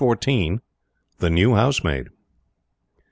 THE 1.19 1.29
NEW 1.29 1.53
HOUSEMAID. 1.53 2.09